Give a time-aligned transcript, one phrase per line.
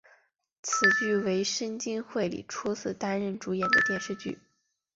[0.63, 4.39] 此剧为深津绘里初次担任主演的电视剧。